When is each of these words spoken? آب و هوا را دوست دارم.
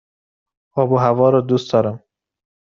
آب 0.75 0.89
و 0.91 0.97
هوا 0.97 1.29
را 1.29 1.41
دوست 1.41 1.71
دارم. 1.73 2.03